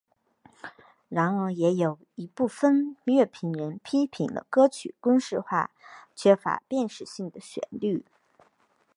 [1.09, 5.69] 然而也有一部分乐评人批评了歌曲公式化
[6.15, 8.03] 缺乏辨识性的旋律。